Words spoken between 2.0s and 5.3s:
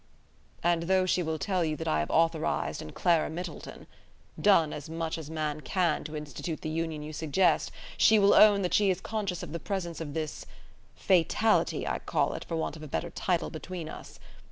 authorized and Clara Middleton done as much as